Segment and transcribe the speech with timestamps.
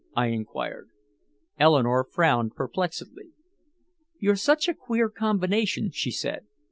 [0.15, 0.89] I inquired.
[1.59, 3.33] Eleanore frowned perplexedly.
[4.19, 6.47] "You're such a queer combination," she said.